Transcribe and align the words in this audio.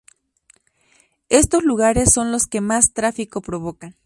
Estos 1.29 1.61
lugares 1.63 2.11
son 2.11 2.31
los 2.31 2.47
que 2.47 2.59
más 2.59 2.91
tráfico 2.91 3.39
provocan. 3.39 3.95